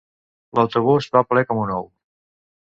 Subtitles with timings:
[0.59, 1.89] L'autobús va ple com un ou.